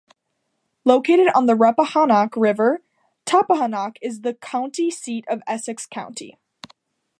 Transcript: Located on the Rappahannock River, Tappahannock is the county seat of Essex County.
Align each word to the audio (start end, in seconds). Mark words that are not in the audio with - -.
Located 0.83 1.27
on 1.35 1.45
the 1.45 1.53
Rappahannock 1.53 2.35
River, 2.35 2.81
Tappahannock 3.27 3.97
is 4.01 4.21
the 4.21 4.33
county 4.33 4.89
seat 4.89 5.25
of 5.27 5.43
Essex 5.45 5.85
County. 5.85 6.39